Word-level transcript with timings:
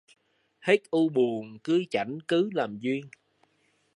Hết 0.59 0.79
u 0.91 1.09
buồn 1.09 1.59
cứ 1.63 1.83
chảnh 1.91 2.17
cứ 2.27 2.49
làm 2.53 2.77
duyên 2.79 3.05